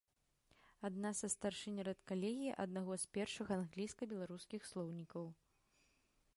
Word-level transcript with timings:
Адна 0.87 1.11
са 1.19 1.27
старшынь 1.33 1.77
рэдкалегіі 1.87 2.55
аднаго 2.65 2.93
з 3.03 3.11
першых 3.17 3.47
англійска-беларускіх 3.59 4.61
слоўнікаў. 4.73 5.25